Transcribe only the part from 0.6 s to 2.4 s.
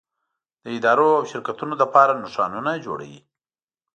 د ادارو او شرکتونو لپاره